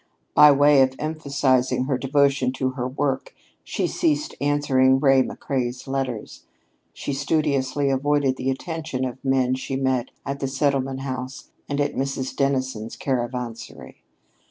[0.33, 6.47] By way of emphasizing her devotion to her work, she ceased answering Ray McCrea's letters.
[6.91, 11.79] She studiously avoided the attentions of the men she met at the Settlement House and
[11.79, 12.35] at Mrs.
[12.35, 14.01] Dennison's Caravansary.